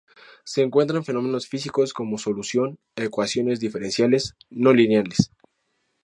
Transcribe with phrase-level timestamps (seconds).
[0.45, 5.29] Se encuentra en fenómenos físicos como solución a ecuaciones diferenciales no lineales.